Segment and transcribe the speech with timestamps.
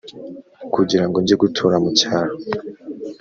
[0.73, 2.33] kugira ngo njye gutura mu cyaro